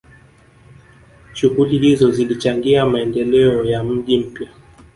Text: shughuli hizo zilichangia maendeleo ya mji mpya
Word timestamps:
shughuli 1.33 1.77
hizo 1.79 2.11
zilichangia 2.11 2.85
maendeleo 2.85 3.63
ya 3.65 3.83
mji 3.83 4.17
mpya 4.17 4.49